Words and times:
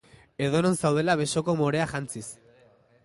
Edonon 0.45 0.79
zaudela 0.79 1.15
besoko 1.21 1.57
morea 1.61 1.85
jantziz. 1.93 2.27